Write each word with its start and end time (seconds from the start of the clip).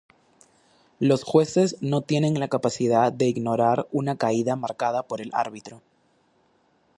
Los 0.97 1.23
jueces 1.23 1.77
no 1.81 2.01
tienen 2.01 2.39
la 2.39 2.47
capacidad 2.47 3.13
de 3.13 3.27
ignorar 3.27 3.87
una 3.91 4.17
caída 4.17 4.55
marcada 4.55 5.03
por 5.03 5.21
el 5.21 5.29
árbitro. 5.31 5.83